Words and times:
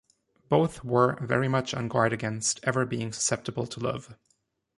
Both 0.49 0.83
were 0.83 1.17
very 1.23 1.47
much 1.47 1.75
on 1.75 1.87
guard 1.87 2.11
against 2.11 2.59
ever 2.63 2.87
being 2.87 3.13
susceptible 3.13 3.67
to 3.67 3.79
love. 3.79 4.15